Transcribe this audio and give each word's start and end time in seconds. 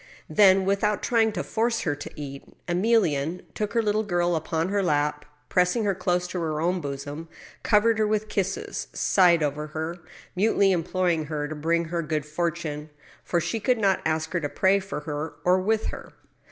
Then, 0.31 0.65
without 0.65 1.03
trying 1.03 1.31
to 1.33 1.43
force 1.43 1.81
her 1.81 1.93
to 1.95 2.09
eat, 2.19 2.43
Emiiienne 2.67 3.41
took 3.53 3.73
her 3.73 3.83
little 3.83 4.01
girl 4.01 4.35
upon 4.35 4.69
her 4.69 4.81
lap, 4.81 5.25
and, 5.25 5.31
pressing 5.49 5.83
her 5.83 5.93
close 5.93 6.27
to 6.29 6.39
her 6.39 6.59
own 6.59 6.81
bosom, 6.81 7.29
covered 7.61 7.99
her 7.99 8.07
with 8.07 8.27
kisses, 8.27 8.87
sighed 8.93 9.43
over 9.43 9.67
her, 9.77 9.99
mutely 10.35 10.71
imploring 10.71 11.25
her 11.25 11.47
to 11.47 11.53
bring 11.53 11.85
her 11.93 12.01
good 12.01 12.25
fortune, 12.25 12.89
for 13.23 13.39
she 13.39 13.59
could 13.59 13.77
not 13.77 14.01
ask 14.03 14.33
her 14.33 14.39
to 14.39 14.49
pray 14.49 14.79
for 14.79 15.01
her 15.01 15.35
or 15.45 15.59
with 15.61 15.89
her. 15.91 16.11